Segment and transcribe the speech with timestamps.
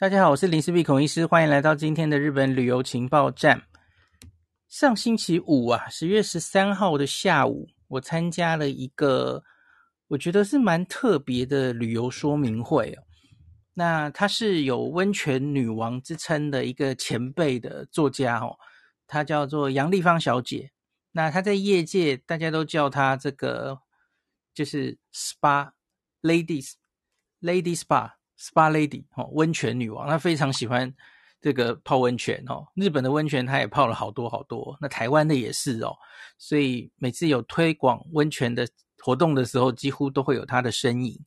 [0.00, 3.64] 大家好，我是林思碧孔医师，欢迎来到今天的日本旅游情报站。
[4.66, 9.44] 上星期五啊，十月十三号的下午，我参加了一个
[10.08, 13.02] 我觉得是蛮特别的旅游说明会哦。
[13.74, 18.56] 那她是有温泉女王之称的一个前辈的作家哦，
[19.06, 20.72] 她叫做杨丽芳小姐。
[21.12, 23.78] 那她在业界大家都叫她这个
[24.54, 25.72] 就是 SPA
[26.22, 28.12] Ladies，Lady Spa。
[28.40, 30.90] Spa Lady 哦，温泉女王，她非常喜欢
[31.42, 32.66] 这个泡温泉哦。
[32.74, 35.94] 日本的温泉她也泡了好多好多，那台湾的也是哦。
[36.38, 38.66] 所以每次有推广温泉的
[38.98, 41.22] 活动的时候，几乎都会有她的身影。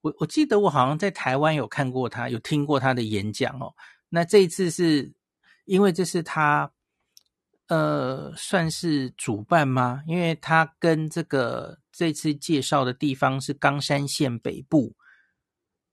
[0.00, 3.74] 我我记得我好像在台湾有看过她，有听过她的演讲哦。
[4.08, 5.12] 那这一次是
[5.66, 6.72] 因为这是她
[7.68, 10.02] 呃算是主办吗？
[10.06, 14.96] 因为她跟这个这次介绍的地方是冈山县北部。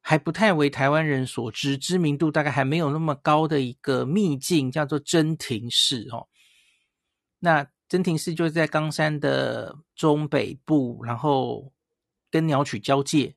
[0.10, 6.28] 还不太为台湾人所知，知名度大概还没有那么高的一个秘境，叫做真庭市哦。
[7.38, 11.72] 那真庭市就是在冈山的中北部，然后
[12.32, 13.36] 跟鸟取交界，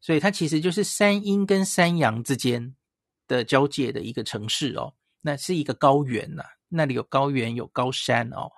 [0.00, 2.76] 所以它其实就是山阴跟山阳之间
[3.26, 4.94] 的交界的一个城市哦。
[5.20, 8.52] 那是一个高原呐、啊，那里有高原有高山哦。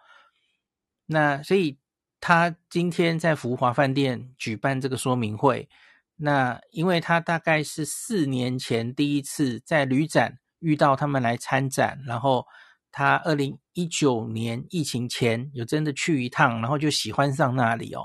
[1.06, 1.78] 那所以
[2.20, 5.66] 他今天在福华饭店举办这个说明会。
[6.22, 12.44] 那因为他大概是四年前第一次在旅展遇到他们来参展，然后
[12.92, 18.02] 他二零一九年疫情前有真的去一趟，然后就喜欢上那里哦。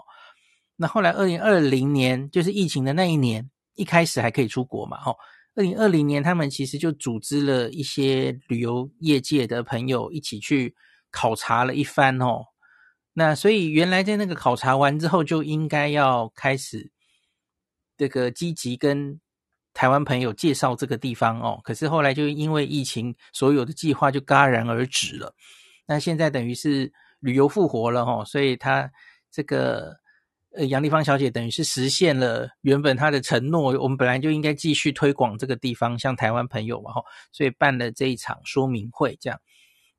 [0.78, 5.14] 那后来二零二零年就是疫情的那一年，一开始还可以出国嘛，哦，
[5.56, 10.74] 二零二零年他们其实就组织了一些旅游业界的朋友一起去
[11.12, 12.46] 考察了一番哦。
[13.12, 16.95] 那所以原来在那个考察完之后就应该要开始。
[17.98, 19.20] 这个积极跟
[19.74, 25.34] 台湾朋友介绍这个地方哦，可是后来就因为疫情，所有的计划就戛然而止了。
[25.86, 28.90] 那现在等于是旅游复活了哦，所以他
[29.30, 29.94] 这个
[30.52, 39.40] 呃杨丽芳小姐等于是实现了原本她的承诺，我们本来就应该继续推广这个地方，向台湾朋友嘛哈，所以办了这一场说明会这样。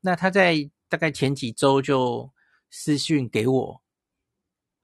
[0.00, 0.56] 那他在
[0.88, 2.32] 大概前几周就
[2.70, 3.82] 私讯给我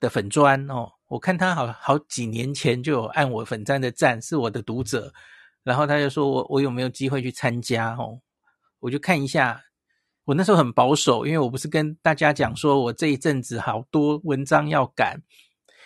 [0.00, 0.92] 的粉砖哦。
[1.12, 5.12] 我看他好好几年前就有按我粉站的赞，是我的读者，
[5.62, 8.18] 然后他就说我我有没有机会去参加哦？
[8.80, 9.60] 我就看一下，
[10.24, 15.20] 我那时候很保守，因为我不是跟大家讲说我这一阵子好多文章要赶，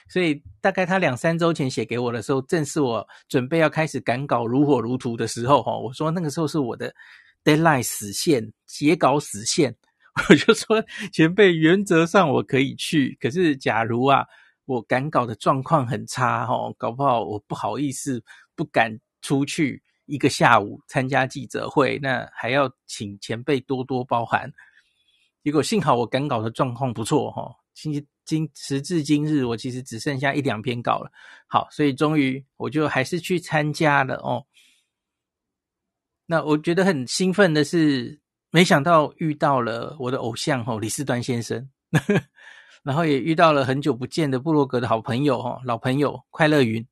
[0.08, 5.76] 所以大概他两三周前写给我的时候，正是我准备要开始赶稿如火如荼的时候哈。
[5.76, 6.94] 我说那个时候是我的
[7.42, 9.74] deadline 死线，截稿死线，
[10.30, 10.80] 我就说
[11.12, 14.24] 前辈原则上我可以去，可是假如啊。
[14.66, 18.22] 我赶稿的状况很差齁，搞不好我不好意思，
[18.54, 24.52] 不敢出去一个下午参加记者会，那还要请前辈多多包涵。
[25.42, 31.10] 结果幸好我赶稿的状况不错齁，今今时至今日，我其实只剩下一两篇稿了。
[31.46, 34.44] 好，所以终于我就还是去参加了哦。
[36.26, 41.70] 那我觉得很兴奋的是，没想到遇到了我的偶像齁，李四端先生。
[42.86, 46.86] 然后也遇到了很久不见的部落格的好朋友哈，老朋友快乐云。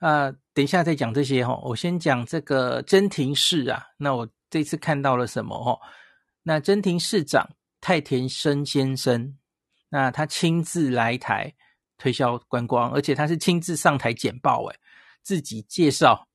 [0.00, 3.86] 啊，等一下再讲这些哈，我先讲这个真庭市啊。
[3.96, 5.80] 那我这次看到了什么哈？
[6.42, 7.48] 那真庭市长
[7.80, 9.34] 太田生先生，
[9.88, 11.50] 那他亲自来台
[11.96, 14.78] 推销观光，而且他是亲自上台简报，诶，
[15.22, 16.28] 自己介绍。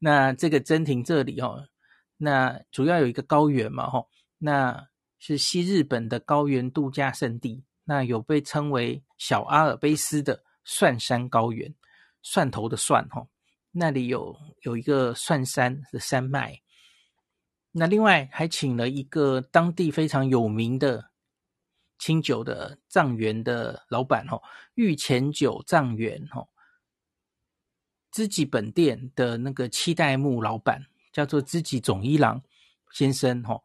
[0.00, 1.68] 那这个真庭这里哦，
[2.16, 4.04] 那主要有一个高原嘛哈，
[4.38, 4.88] 那。
[5.26, 11.74] 是西日本的高原度假胜地，那有被称为小阿尔卑斯的蒜山高原，
[12.20, 13.26] 蒜头的蒜哈，
[13.70, 16.60] 那里有有一个蒜山的山脉。
[17.70, 21.08] 那另外还请了一个当地非常有名的
[21.98, 24.42] 清酒的藏园的老板哈，
[24.74, 26.46] 御前酒藏园哈，
[28.10, 32.42] 知己本店的那个七代目老板叫做知己总一郎
[32.92, 33.62] 先生哈。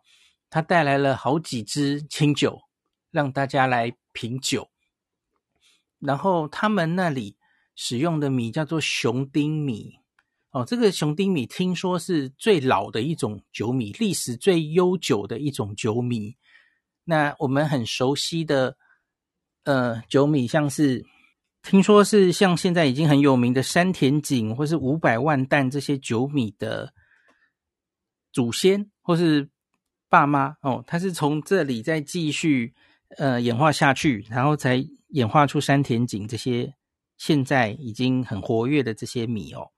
[0.50, 2.60] 他带来了好几支清酒，
[3.12, 4.68] 让大家来品酒。
[6.00, 7.38] 然后他们那里
[7.75, 10.00] 使用的米叫做雄丁米，
[10.50, 16.36] 哦，这个雄丁米听说是最老的一种酒米，历史最悠久的一种酒米。
[17.04, 18.75] 那我们很熟悉的，
[19.66, 21.06] 呃，酒米像是
[21.62, 26.92] 听说是像现在已经很有名的山田锦或是五百万担这些酒米的
[28.31, 29.51] 祖先，或是。
[30.10, 32.74] 爸妈哦，他是从这里再继续
[33.18, 36.74] 呃演化下去，然后才演化出山田锦这些
[37.18, 39.70] 现在已经很活跃的这些米哦。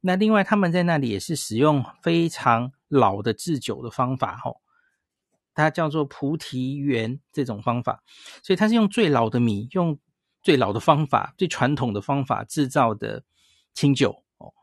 [0.00, 4.56] 那另外他们在那里也是使用非常老的制酒的方法，哦，
[5.54, 8.02] 它叫做菩提园这种方法，
[8.44, 9.98] 所以它是用最老的米，用
[10.40, 13.24] 最老的方法，最传统的方法制造的
[13.74, 14.54] 清酒哦。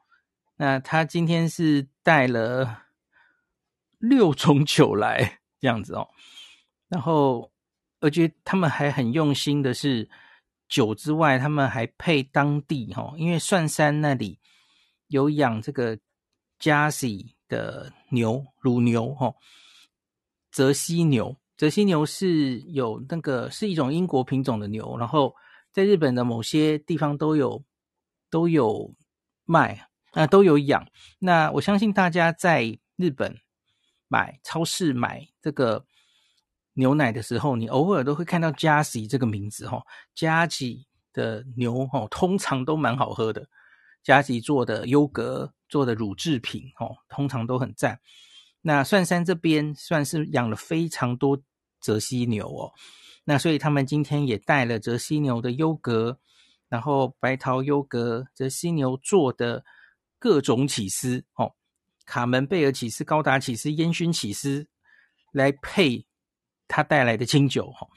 [0.56, 2.85] 那他今天是带了
[4.00, 6.08] 六种酒来这样子哦，
[6.88, 7.52] 然后
[8.00, 10.10] 而且他们还很用心的是。
[10.68, 14.40] 酒之外，他们还配当地哈，因为蒜山那里
[15.10, 15.96] 有养这个
[16.58, 19.32] 加西的牛乳牛哈，
[20.52, 25.36] 泽西牛，泽西牛是有那个是一种英国品种的牛，然后
[25.72, 27.64] 在日本的某些地方都有
[28.32, 28.92] 都有
[29.46, 30.84] 卖啊，都有养。
[31.20, 33.38] 那我相信大家在日本
[34.16, 35.86] 买超市买这个。
[36.78, 39.82] 牛奶的时候，你偶尔都会看到 Jersey 这个名字哈
[40.14, 40.84] ，Jersey
[41.14, 43.48] 的牛哈，通常都蛮好喝的。
[44.04, 48.02] Jersey 做的优格、做的乳制品哦，通常都很赞。
[48.60, 51.42] 那蒜山这边算是养了非常多
[51.80, 52.74] 泽西牛哦，
[53.24, 56.20] 那所以他们今天也带了泽西牛的优格，
[56.68, 59.64] 然后白桃优格、泽西牛做的
[60.20, 61.54] 各种起司哦，
[62.06, 64.68] 卡门贝尔起司、高达起司、烟熏起司
[65.32, 66.06] 来配。
[66.68, 67.88] 他带来的清酒哈，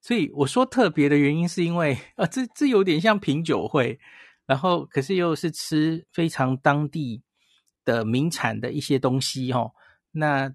[0.00, 4.00] 所以我说特别的原因是因为 啊，这这有点像品酒会，
[4.46, 7.22] 然后可是又是吃非常当地
[7.84, 9.70] 的名产的一些东西哈。
[10.10, 10.50] 那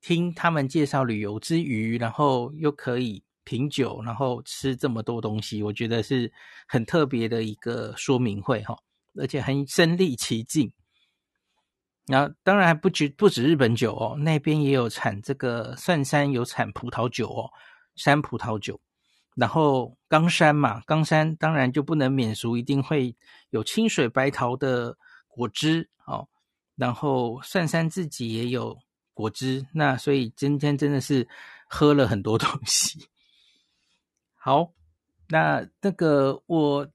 [0.00, 6.32] 听他们介绍旅游之余，然后又可以品酒，然后吃这么多东西，我觉得是
[6.68, 8.78] 很特别的一个说明会哈，
[9.16, 10.72] 而且很身临其境。
[12.08, 17.50] 然后当然还不止不止日本酒哦，那边也有产这个蒜山有产葡萄酒哦，
[17.96, 18.80] 山葡萄酒。
[19.34, 23.14] 然后冈山嘛，冈山当然就不能免俗，一定会
[23.50, 24.96] 有清水白桃的
[25.26, 26.26] 果汁哦。
[26.76, 28.76] 然后蒜山自己也有
[29.12, 31.28] 果汁，那所以今天真的是
[31.68, 33.06] 喝了很多东西。
[34.34, 34.72] 好，
[35.28, 36.88] 那那个我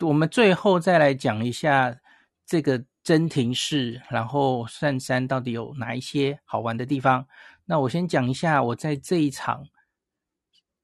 [0.00, 1.96] 我们最后再来讲一下
[2.44, 2.84] 这个。
[3.02, 7.26] 真庭市，然后善山到底有哪一些好玩的地方？
[7.64, 9.66] 那我先讲一下，我在这一场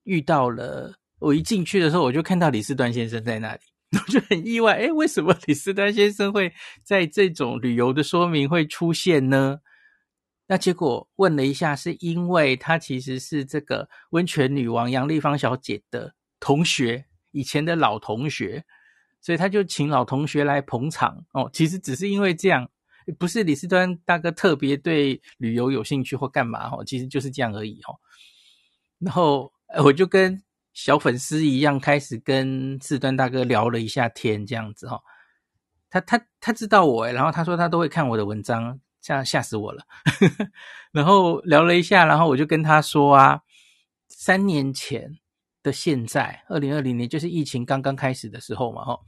[0.04, 0.94] 遇到了。
[1.20, 3.60] 我一进去的时候，我就看到李四端先生在那里，
[3.92, 6.52] 我就很意外，诶，为什么李四端先生会
[6.84, 9.58] 在这种旅游的说明会出现呢？
[10.46, 18.64] 那结果问了一下，是因为他其实是这个温泉女王杨丽芳小姐的同学，以前的老同学。
[19.20, 22.68] 所以他就请老同学来捧场哦，其实只是因为这样，
[23.18, 27.98] 不是李四端大哥特别对旅游有兴趣或干嘛哦，其实就是这样而已哦。
[28.98, 30.42] 然后我就跟
[30.72, 35.00] 小粉丝一样，开始跟四端大哥聊了一下天，这样子哦。
[35.90, 39.84] 他他他知道我，然后他说他都会看我的文章，吓吓死我了。
[40.92, 43.40] 然后聊了一下，然后我就跟他说啊，
[44.08, 45.18] 三年前。
[45.62, 49.00] 的现在，二零二零年就是疫情刚刚开始的时候嘛，吼。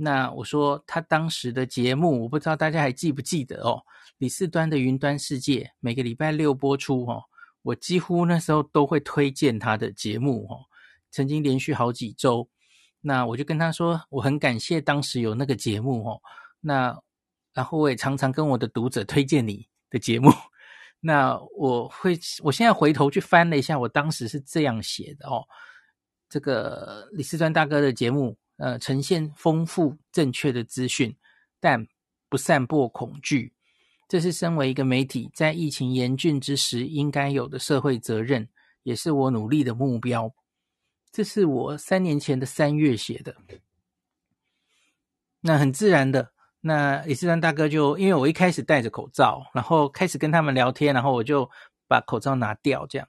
[0.00, 3.82] 那我说他当时的节目，我不知道大家还记不记得哦。
[4.18, 7.22] 李四端的云端世界每个礼拜六播出哦，
[7.62, 10.60] 我几乎那时候都会推荐他的节目哦，
[11.10, 12.48] 曾经连续好几周。
[13.00, 16.20] 那我就跟他说，我很感谢当时有那个节目哦。
[16.60, 16.96] 那
[17.52, 20.30] 然后我也常常跟我的读者推荐你的节目。
[21.00, 25.44] 那我会，我现在回头去翻了一下，我当时是这样写的哦。
[26.28, 31.16] 这个李四川大哥的节目，呃，呈现丰富正确的资讯，
[31.60, 31.86] 但
[32.28, 33.52] 不散播恐惧，
[34.08, 38.48] 这是身为一个媒体在疫情严峻之时应该有的社会责任，
[38.82, 40.34] 也是我努力的目标。
[41.10, 43.34] 这是我三年前的三月写的，
[45.40, 46.32] 那很自然的。
[46.60, 51.48] 那李四川大哥就因为我一开始戴着口罩，然后开始跟他们聊天，然后我就
[51.86, 53.08] 把口罩拿掉，这样，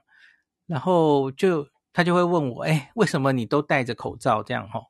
[0.65, 4.67] 然后就他就会问我，哎，为什么你都戴着口罩这样？
[4.69, 4.81] 哈，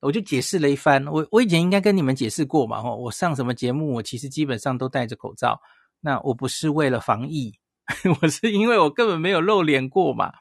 [0.00, 1.06] 我就解释了一番。
[1.06, 5.60] 我我以前应该跟你们解释过嘛，哈，我上什么节目，我其实基本上都戴着口罩。
[6.00, 7.52] 那我不是为了防疫，
[8.22, 10.32] 我是因为我根本没有露脸过嘛。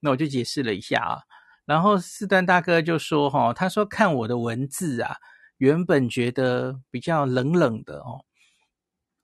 [0.00, 1.18] 那我就解释了一下啊，
[1.66, 5.16] 然后四段大哥就说，哈，他说看我的文字啊。
[5.58, 8.24] 原本觉得比较冷冷的哦，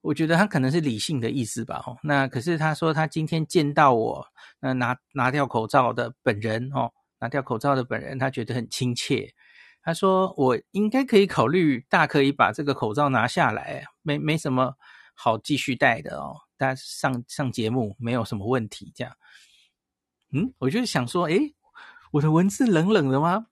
[0.07, 1.99] 我觉得他可能是理性的意思吧哦。
[2.03, 4.25] 那可是他说他今天见到我，
[4.61, 9.35] 那拿拿掉口罩的本人哦，拿掉口罩的本人，他觉得很亲切。
[9.83, 14.75] 他说我应该可以考虑，大可以把这个口罩拿下来，没没什么
[15.15, 16.37] 好继续戴的哦。
[16.57, 19.13] 大家上上节目没有什么问题，这样。
[20.33, 21.55] 嗯，我就想说，诶，
[22.13, 23.47] 我的文字冷冷的吗？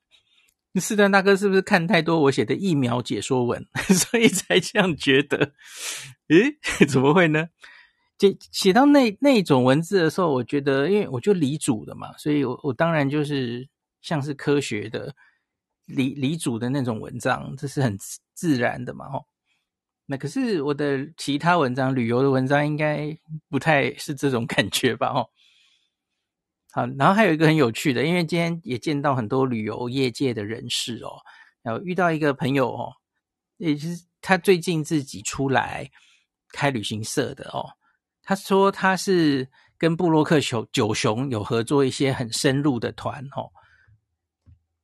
[0.80, 3.64] 四段大哥是不是看太多我写的疫苗解说文，
[3.94, 5.52] 所以才这样觉得？
[6.28, 7.48] 诶，怎么会呢？
[8.18, 13.68] 写写到那那种文字的时候，我觉得，因为我就理主的嘛，所以我我当然就是
[14.00, 15.14] 像是科学的
[15.86, 17.98] 理理主的那种文章，这是很
[18.32, 19.26] 自然的嘛，吼。
[20.06, 23.16] 那可是我的其他文章，旅游的文章应该
[23.48, 25.28] 不太是这种感觉吧，吼。
[26.74, 31.22] 好，然后还有一个很有趣的，因为今天也见到很多旅游业界的人士哦，
[31.62, 32.92] 然后遇到一个朋友哦，
[33.58, 35.88] 也是他最近自己出来
[36.48, 37.64] 开旅行社的哦，
[38.24, 43.46] 他说他是跟布洛克九九熊有合作一些很深入的团哦，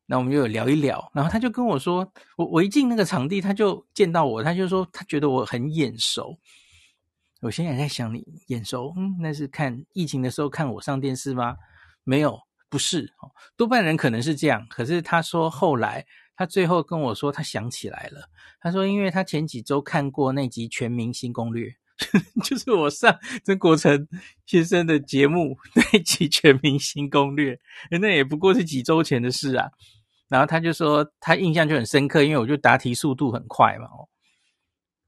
[0.07, 6.39] 那我们就有聊一聊，然后他就跟我说，我我一进那个场地，他就见到我，他就说他觉得我很眼熟，
[7.41, 11.57] 我现在在想你眼熟，嗯，那是看疫情的时候看我上电视吗？
[12.11, 13.09] 没有，不是，
[13.57, 14.67] 多半人可能是这样。
[14.69, 18.29] 可是他说后来，他最后跟我说，他想起来了。
[18.61, 21.69] 他说，因为他前几周看过那集《全明星攻略》，
[22.43, 24.09] 就是我上曾国城
[24.45, 27.55] 先生的节目那集《全明星攻略》，
[28.01, 29.71] 那也不过是几周前的事啊。
[30.29, 33.85] 然后他就说，他印象就很深刻，因为我就答题速度很快嘛。
[33.87, 34.09] 哦，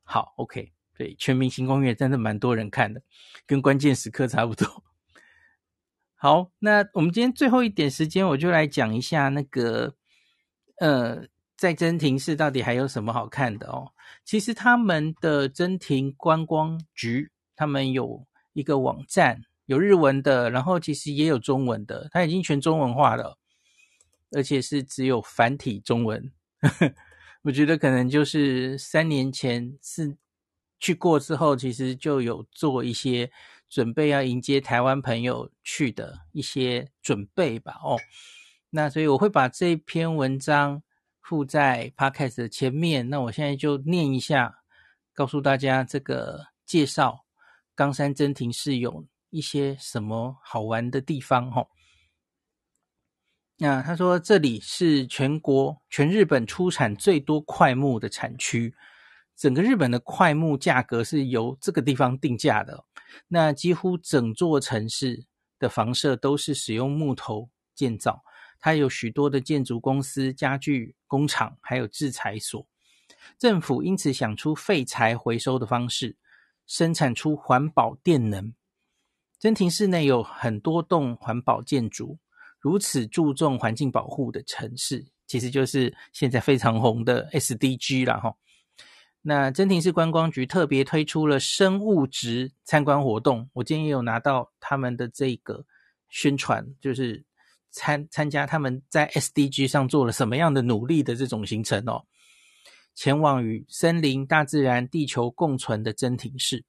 [0.05, 3.03] 好，OK，对，《全明星攻略》真的蛮多人看的，
[3.45, 4.85] 跟关键时刻差不多。
[6.23, 9.97] 好，那我们今天最后一点时间，我就来讲一下那个，
[10.79, 11.27] 呃，
[11.57, 13.91] 在真庭市到底还有什么好看的哦。
[14.25, 23.37] 其实他们的真庭观光局，他们有一个网站，有日文的，然后其实也有中文的，它已经全中文化了，
[24.31, 26.31] 而且是只有繁体中文。
[27.43, 30.17] 我觉得可能就是三年前是
[30.79, 33.33] 去过之后，其实就有做一些。
[33.73, 37.99] 准备要迎接台湾朋友去的一些准备吧，哦，
[38.69, 40.83] 那所以我会把这篇文章
[41.23, 43.09] 附在 Podcast 的前面。
[43.09, 44.59] 那我现在就念一下，
[45.15, 47.25] 告诉大家这个介绍
[47.75, 51.67] 冈山真庭市有一些什么好玩的地方，哦。
[53.57, 58.75] 那他说这里是全国全日本出产最多桧木的产区。
[59.35, 62.85] 整个日本的桧木价格是由这个地方定价的，
[63.29, 65.25] 那几乎整座城市
[65.59, 68.23] 的房舍都是使用木头建造，
[68.59, 72.67] 它有许多的建筑公司、家具工厂，还有制材所。
[73.39, 76.17] 政府因此想出废材回收的方式，
[76.67, 78.53] 生产出环保电能。
[79.39, 82.19] 真庭市内有很多栋环保建筑，
[82.59, 88.35] 如此注重环境保护的城市，其实就是现在非常红的 SDG 啦齁。
[89.25, 95.65] 那真庭市观光局特别推出了生物值参观活动，我今天也有拿到他们的这个
[96.09, 97.25] 宣传，就是
[97.71, 102.05] 参参加他们在 SDG 上做了什么样的努力的这种行程哦。
[102.95, 106.65] 前往与森林、大自然、地球共存的真庭市。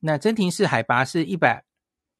[0.00, 1.64] 那真庭市海拔是一百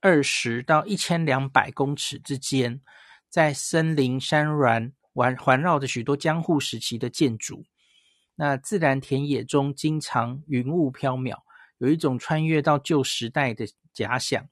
[0.01, 2.81] 二十到一千两百公尺之间，
[3.29, 7.65] 在森林山峦环环绕着许多江户时期的建筑。
[8.35, 11.37] 那自然田野中经常云雾飘渺，
[11.79, 14.49] 有一种穿越到旧时代的假想，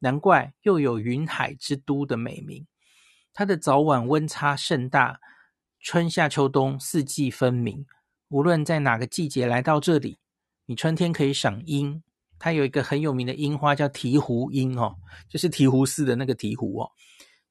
[0.00, 2.66] 难怪又有“云海之都”的美名。
[3.32, 5.18] 它的早晚温差甚大，
[5.80, 7.86] 春夏秋冬四季分明。
[8.28, 10.18] 无论在哪个季节来到这里，
[10.66, 12.02] 你春天可以赏樱，
[12.38, 14.96] 它有一个很有名的樱花叫醍醐樱哦，
[15.28, 16.92] 就是醍醐寺的那个醍醐哦。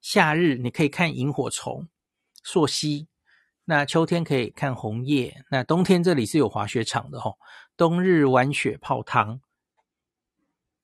[0.00, 1.88] 夏日你可以看萤火虫、
[2.44, 3.08] 溯溪。
[3.64, 7.38] 那秋天可以看红叶，那冬天这里是有滑雪场的吼，
[7.76, 9.40] 冬日玩雪泡汤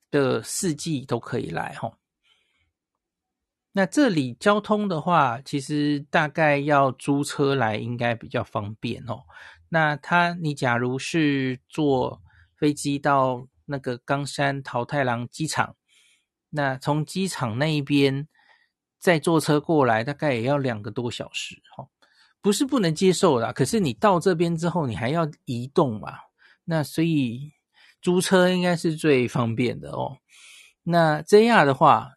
[0.09, 1.97] 的四季都可以来吼。
[3.73, 9.23] 那这里交通的话，其实大概要租车来应该比较方便哦。
[9.69, 12.21] 那他你假如是坐
[12.57, 15.75] 飞机到那个冈山桃太郎机场，
[16.49, 18.27] 那从机场那一边
[18.97, 21.91] 再坐车过来，大概也要两个多小时吼。
[22.41, 26.17] 不是不能接受啦，可是你到这边之后，你还要移动嘛？
[26.63, 27.51] 那所以
[28.01, 30.17] 租车应该是最方便的哦。
[30.83, 32.13] 那 JR 的话，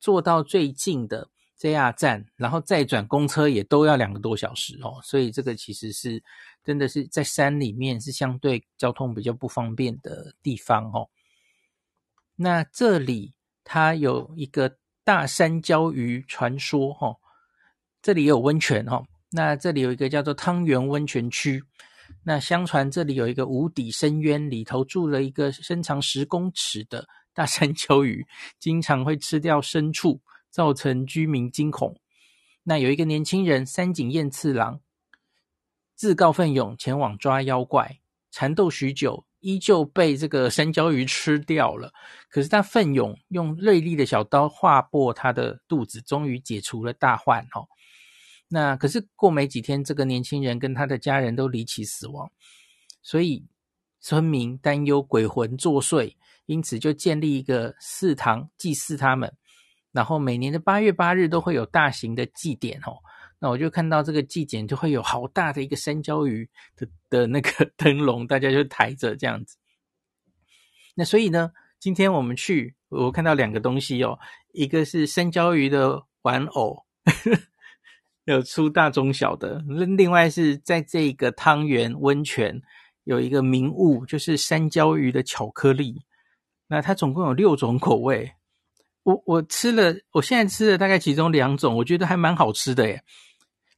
[0.00, 1.28] 坐到最近的
[1.60, 4.98] JR 站，然后再转公车也都要两个多小时哦。
[5.02, 6.22] 所以这个其实是
[6.64, 11.08] 真的是在山里面是相对交通比较不方便的地方哦。
[12.34, 17.18] 那这里它有一个大山椒鱼传说哦，
[18.00, 19.04] 这里也有温泉哦。
[19.30, 21.62] 那这里有一个叫做汤原温泉区，
[22.22, 28.26] 那相传这里有一个无底深渊，里头住了一个身长十公尺的大山椒鱼，
[28.58, 32.00] 经常会吃掉牲畜，造成居民惊恐。
[32.62, 34.80] 那有一个年轻人三井燕次郎，
[35.94, 41.92] 自告奋勇前往抓妖怪，缠斗许久，依旧被这个山椒鱼吃掉了。
[42.28, 47.42] 可是他奋勇用锐利的小刀划破他的肚子，终于解除了大患。
[47.52, 47.68] 哦，
[48.48, 52.30] 那可是过没几天，这个年轻人跟他的家人都离奇死亡，
[53.02, 53.44] 所以
[54.00, 56.14] 村民担忧鬼魂作祟，
[56.46, 59.32] 因此就建立一个祠堂祭祀他们。
[59.92, 62.98] 然后每年的八月八日都会有大型的祭典哦，
[63.38, 69.56] 那我就看到这个祭典就会有好大的一个山椒鱼的的那个灯笼，大家就抬着这样子。
[70.94, 71.50] 那所以呢，
[71.80, 74.18] 今天我们去，我看到两个东西哦，
[74.52, 76.84] 一个是山椒鱼的玩偶，
[78.26, 79.60] 有出大中小的；
[79.96, 82.60] 另外是在这个汤圆温泉
[83.04, 86.04] 有一个名物，就是山椒鱼的巧克力。
[86.66, 88.32] 那它总共有六种口味。
[89.04, 93.00] 我我吃了，我现在吃了大概其中两种，我觉得还蛮好吃的耶，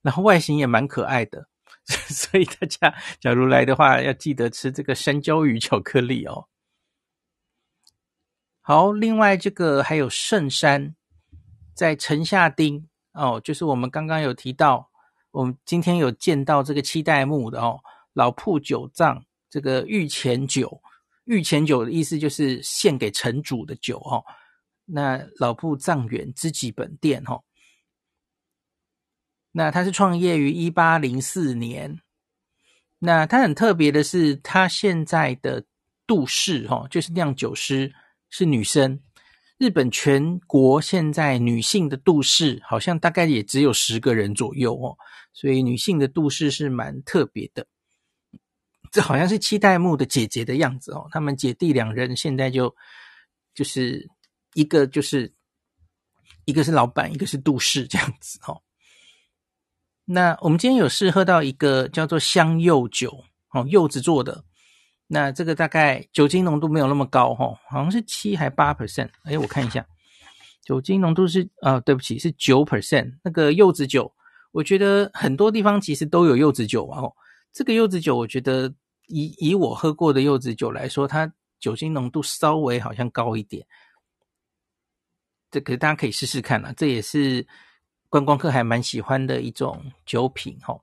[0.01, 1.47] 然后外形也蛮可爱的，
[1.87, 6.47] 所以大家假如来的话，要记得吃这个山椒鱼巧克力哦。
[8.63, 10.95] 好，另外这个还有圣山，
[11.75, 12.88] 在城下町
[13.19, 14.89] 哦，就是我们刚刚有提到，
[15.33, 17.81] 我们今天有见到这个七代目的哦，
[18.13, 20.81] 老铺酒藏这个御前酒，
[21.25, 24.25] 御前酒的意思就是献给城主的酒哦。
[24.85, 27.43] 那老铺藏元知己本店哈，
[29.53, 32.01] 那他是创业于一八零四年。
[33.01, 35.65] 那他很特别的是，他现在的
[36.07, 37.93] 杜氏哈，就是酿酒师
[38.31, 39.01] 是女生。
[39.59, 44.97] 日本全国现在女性的杜氏好像大概也只有十个人左右哦，
[45.33, 47.67] 所以女性的杜氏是蛮特别的。
[48.91, 52.75] 这好像是七代目的姐姐的样子哦，他们姐弟两人现在就
[53.55, 54.09] 就是。
[54.55, 55.33] 一个就是，
[56.47, 58.63] 一个是老板，一个是杜氏这样子哦。
[60.07, 64.43] 那我们今天有试喝到一个叫做香柚酒，哦，柚子做的。
[65.11, 69.09] 那这个大概酒精浓度没有那么高，哈，好像是七还八 percent。
[69.25, 69.85] 哎，我看一下，
[70.63, 73.11] 酒精浓度是啊，对不起，是九 percent。
[73.25, 74.13] 那个柚子酒，
[74.53, 77.01] 我觉得很多地方其实都有柚子酒啊。
[77.01, 77.11] 哦，
[77.55, 78.71] 这个柚子酒，我觉得
[79.07, 83.67] 以以我喝过的柚子酒来说，它酒精浓度稍微好像高一点。
[85.51, 87.47] 这个大家可以试试看啦，这也是
[88.11, 90.79] 观光客还蛮喜欢的一种酒品齁。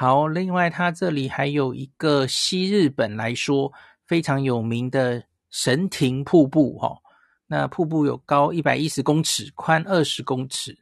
[0.00, 3.72] 好，另外它这里还有一个西日本来说
[4.06, 6.96] 非常有名的神庭瀑布齁。
[7.48, 10.78] 那瀑布有高一百一十公尺，宽二十公尺，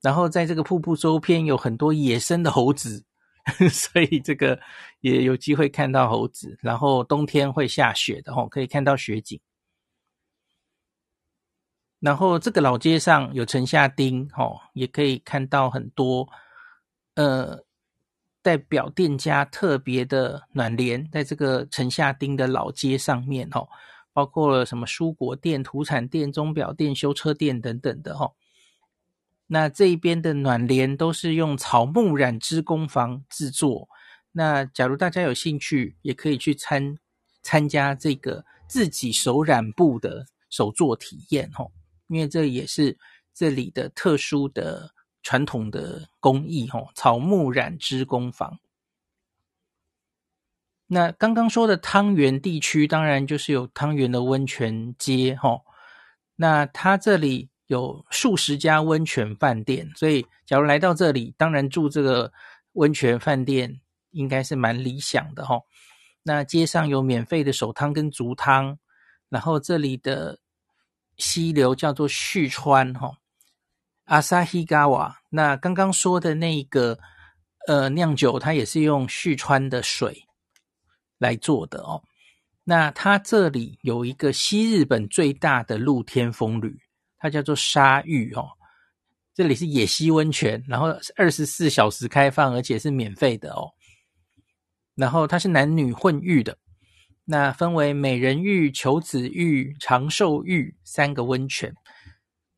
[0.00, 3.04] 然后在这个瀑布周边有很多野生的猴子，
[3.68, 4.60] 所以这个
[5.00, 6.56] 也有机会看到猴子。
[6.60, 9.40] 然后冬天会下雪的齁，可以看到雪景。
[11.98, 16.28] 然后这个老街上有城下町，哦，也可以看到很多，
[17.14, 17.64] 呃，
[18.42, 23.68] 代表店家特别的暖帘，在这个城下町的老街上面，哦，
[24.12, 28.32] 包括了什么蔬果店、土产店、钟表店、修车店等等的，哦。
[29.46, 33.88] 那这一边的暖帘都是用草木染织工坊制作。
[34.32, 36.96] 那假如大家有兴趣，也可以去参
[37.42, 41.70] 参加这个自己手染布的手作体验，哦。
[42.06, 42.96] 因为这也是
[43.34, 44.90] 这里的特殊的
[45.22, 48.58] 传统的工艺，吼，草木染织工坊。
[50.86, 55.64] 那刚刚说的汤圆地区，当然就是有汤圆的温泉街，吼。
[56.36, 62.32] 那它这里有数十家温泉饭店，所以假如来到这里，当然住这个
[62.72, 63.80] 温泉饭店
[64.10, 65.66] 应该是蛮理想的，吼。
[66.22, 68.78] 那街上有免费的手汤跟足汤，
[69.28, 70.38] 然后这里的。
[71.22, 73.18] 溪流叫做旭川哈，
[74.10, 75.20] 阿萨希嘎瓦。
[75.30, 76.98] 那刚刚说的那个
[77.68, 80.24] 呃酿酒，它也是用旭川的水
[81.18, 82.02] 来做的哦。
[82.64, 86.76] 那它这里有一个西日本最大的露天风吕，
[87.18, 88.48] 它叫做沙浴哦。
[89.32, 93.70] 这里是野溪温泉，然后二十四小时开放，而且是免费的哦。
[94.96, 96.58] 然后它是男女混浴的。
[97.24, 101.72] 那分为美人浴、求子浴、长寿浴三个温泉。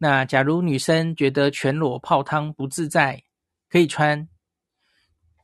[0.03, 3.23] 那假如女生觉得全裸泡汤不自在，
[3.71, 4.29] 可以穿。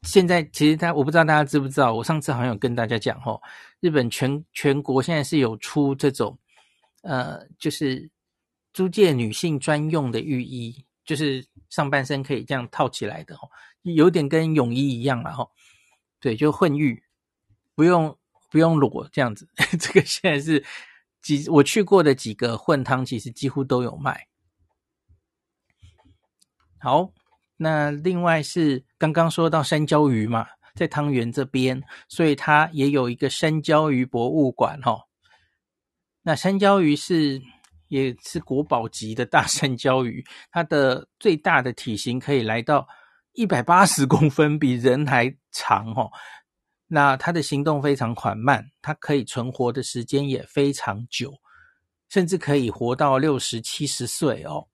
[0.02, 3.40] 现在其实他我不知道大家知不知道，我上次好像有跟大家讲吼，
[3.78, 6.36] 日本全全国现在是有出这种
[7.02, 8.10] 呃，就是
[8.72, 13.48] 租借女性专用的浴衣，就是上半身可以这样套起来的吼，
[13.82, 15.48] 有点跟泳衣一样了吼。
[16.18, 17.00] 对，就混浴，
[17.76, 18.12] 不用。
[18.50, 19.46] 不用裸这样子，
[19.78, 20.64] 这个现在是
[21.20, 24.26] 几我去过的几个混汤，其实几乎都有卖。
[26.80, 27.10] 好，
[27.56, 34.96] 那另外是刚刚说到山椒鱼嘛，在汤圆这边，所以它也有一个山椒鱼博物馆哈。
[36.22, 37.42] 那山椒鱼是
[37.88, 42.86] 也是国宝级的大山椒鱼，它的最大的体型可以来到
[43.32, 46.08] 一百八十公分，比人还长哈。
[46.86, 51.32] 那它的行动非常缓慢，它可以存活的时间也非常久，
[52.08, 54.68] 甚至可以活到六十七十岁哦。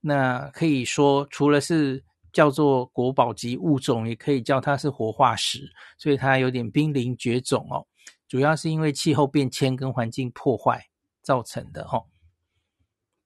[0.00, 7.86] 那可以说，除了是叫做国宝级物种，也可以叫它是活化石，所以它有点濒临绝种哦。
[8.28, 10.86] 主要是因为气候变迁跟环境破坏
[11.22, 12.06] 造成的哦。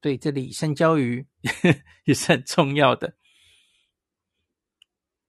[0.00, 1.26] 对，这里山椒鱼
[2.04, 3.14] 也是很重要的。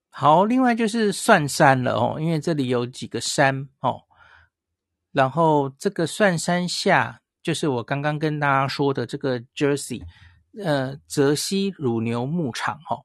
[0.09, 4.03] 好，另外就是蒜山了哦，因为这里有几个山哦，
[5.11, 10.01] 然后这个蒜山下就是我刚刚跟大家说的这个 Jersey，
[10.63, 12.99] 呃，泽西乳牛牧场哈、哦，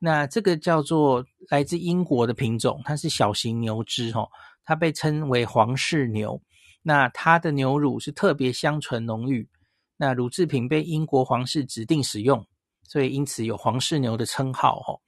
[0.00, 4.28] 那这个叫做来自英国的品种，它是小型牛只哈、哦，
[4.64, 6.40] 它被称为皇室牛，
[6.82, 9.48] 那它的牛乳是特别香醇浓郁，
[9.96, 12.46] 那乳制品被英国皇室指定使用，
[12.82, 15.00] 所以因此有皇室牛的称号、哦。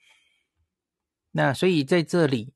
[1.30, 2.54] 那所以在这里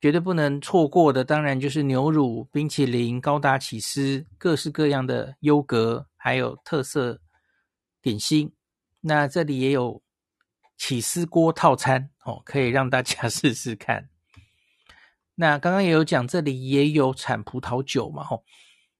[0.00, 7.20] 绝对不能错过的，当然就是牛乳、冰淇淋、高达起司、各式各样的优格，还有特色
[8.00, 8.52] 点心。
[9.00, 10.02] 那这里也有
[10.76, 14.08] 起司锅套餐哦，可以让大家 试试看。
[15.34, 18.44] 那刚刚也有讲，这里也有产葡萄酒嘛，吼。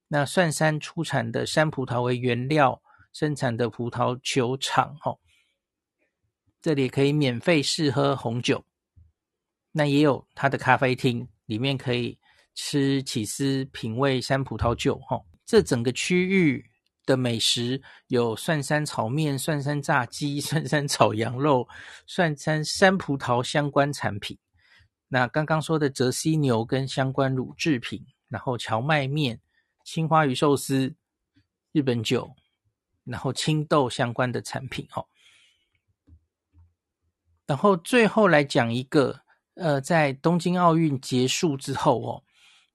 [0.08, 2.82] 那蒜山出产的山葡萄为原料
[3.12, 5.20] 生产的葡萄酒厂，吼，
[6.62, 8.64] 这里可以免费试喝红酒。
[9.72, 12.18] 那也有它的咖啡厅，里面可以
[12.54, 14.98] 吃起司、品味山葡萄酒。
[15.08, 16.69] 哈，这整个区域
[17.10, 21.68] 的美食有蒜山炒面、蒜山炸鸡、 蒜山炒羊肉、
[22.06, 24.38] 蒜山山葡萄相关产品。
[25.08, 29.40] 那刚刚说的泽西牛跟相关乳制品，然后荞麦面、
[29.84, 30.94] 青花鱼寿司、
[31.72, 32.36] 日本酒，
[33.02, 34.86] 然后青豆相关的产品。
[34.94, 35.06] 哦，
[37.46, 39.22] 然后最后来讲一个。
[39.54, 42.24] 呃，在东京奥运结束之后哦，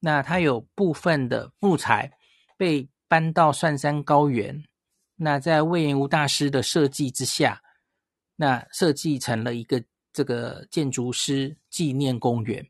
[0.01, 2.11] 那它有部分的木材
[2.57, 4.63] 被搬到蒜山高原，
[5.15, 7.61] 那在魏延吾大师的设计之下，
[8.35, 12.67] 那设计成了一个这个建筑师纪念公园。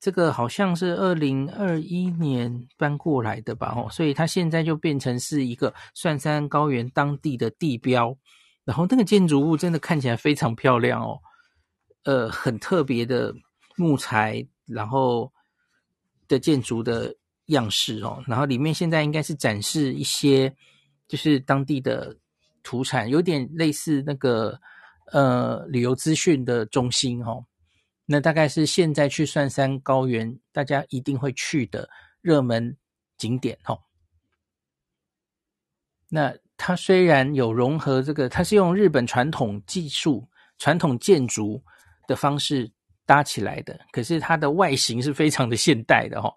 [0.00, 3.74] 这个好像是二零二一年搬过来的吧？
[3.76, 8.16] 哦，所以它现在就变成是一个蒜山高原当地的地标，
[8.64, 11.18] 然后那个建筑物真的看起来非常漂亮哦。
[12.04, 13.34] 呃，很特别的
[13.76, 15.32] 木材，然后
[16.28, 17.12] 的建筑的
[17.48, 20.50] 样式哦，然后里面现在应该是展示一些
[21.06, 22.16] 就是当地的
[22.62, 24.58] 土产，有点类似那个
[25.12, 27.44] 呃旅游资讯的中心哦。
[28.06, 31.88] 那大概是现在去蒜山高原大家一定会去的
[32.22, 32.74] 热门
[33.18, 33.78] 景点哦。
[36.08, 40.26] 那它虽然有融合这个，它是用日本传统技术、
[40.58, 41.62] 传统建筑。
[42.08, 42.72] 的方式
[43.04, 46.32] 搭起来的，可是它的外形是非常的现代的哈、哦，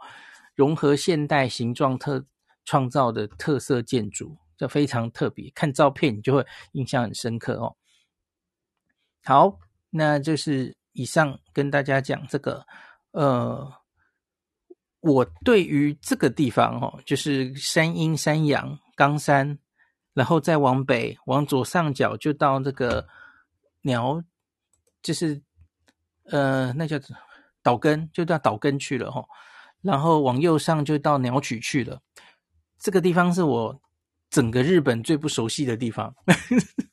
[0.62, 2.24] 融合现代形状特
[2.66, 5.50] 创造的特色建筑，就非常特别。
[5.56, 7.76] 看照片你就会印象很深刻哦。
[9.24, 9.58] 好，
[9.90, 12.66] 那就是以上跟大家讲这个，
[13.12, 13.74] 呃，
[15.00, 19.58] 我对于这个地方哦，就是山阴山阳冈山，
[20.14, 23.08] 然后再往北往左上角就到这个
[23.82, 24.24] 鸟，
[25.02, 25.42] 就是。
[26.26, 26.98] 呃，那叫
[27.62, 29.26] 岛根，就到岛根去了哈。
[29.82, 32.02] 然后往右上就到鸟取去了。
[32.80, 33.82] 这个地方是我
[34.30, 36.14] 整个日本最不熟悉的地方。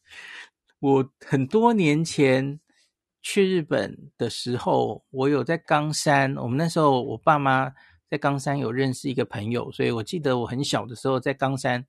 [0.80, 2.60] 我很多年前
[3.22, 6.36] 去日本的时候，我有在冈山。
[6.36, 7.72] 我们那时候我爸妈
[8.08, 11.84] 在冈山有认识一个朋友，所以我记得我很小的时候在冈山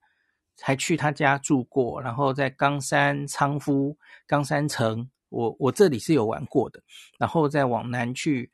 [0.61, 2.01] 还去他家住过。
[2.01, 5.09] 然后在冈山仓敷、冈山城。
[5.31, 6.81] 我我这里是有玩过的，
[7.19, 8.51] 然后再往南去，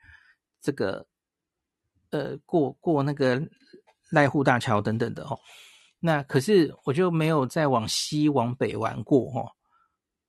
[0.62, 1.08] 这个
[2.12, 3.41] 呃过过那个
[4.12, 5.39] 濑户大桥等等的哦。
[6.00, 9.52] 那可是我就没有再往西往北玩过哦。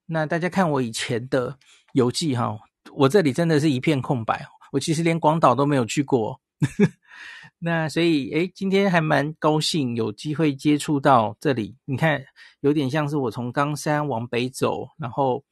[0.07, 1.59] 那大家看我以前的
[1.93, 2.59] 游记哈，
[2.93, 6.41] 我这里真的是一片空白，我其实连广岛都没有去过。
[7.59, 11.77] 那所以诶，今天还蛮高兴有机会接触到这里。
[11.85, 12.25] 你看，
[12.61, 15.45] 有点像是我从冈山往北走，然后。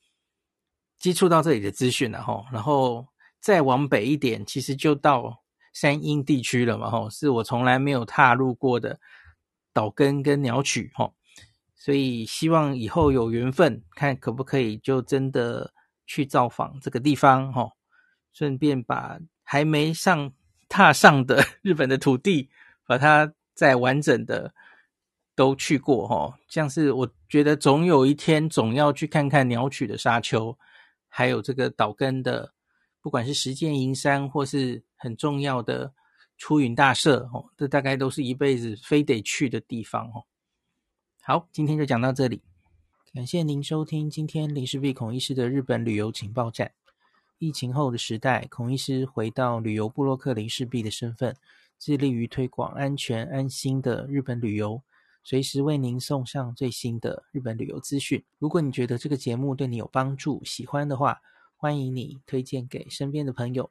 [0.96, 3.06] 接触到这里的资讯了哈，然后
[3.38, 5.43] 再往北一点，其实就到
[5.74, 8.98] 山阴地区了嘛吼，是我从来没有踏入过的
[9.74, 11.12] 岛根跟鸟取哈，
[11.74, 15.74] 所以希望以后有缘分，看可不可以就真的
[16.06, 17.68] 去造访这个地方，哈，
[18.32, 20.32] 顺便把还没上
[20.68, 22.48] 踏上的 日本的土地，
[22.86, 24.54] 把它再完整的
[25.34, 30.56] 都去过，哈，像是我觉得总有一天总要去看看鸟取的沙丘，
[31.08, 32.54] 还有这个岛根的，
[33.00, 35.92] 不管是石见银山或是很重要的
[36.38, 40.24] 出云大社，哦，这大概都是一辈子非得去的地方，哦。
[41.20, 42.40] 好，今天就讲到这里。
[43.12, 46.72] 感谢您收听今天林氏璧孔医师的日本旅游情报站。
[47.38, 51.36] 疫情后的时代，孔医师回到旅游部落客林氏璧的身份，
[51.78, 54.82] 致力于推广安全安心的日本旅游，
[55.22, 58.24] 随时为您送上最新的日本旅游资讯。
[58.38, 61.20] 如果你觉得这个节目对你有帮助，喜欢的话，
[61.56, 63.70] 欢迎你推荐给身边的朋友，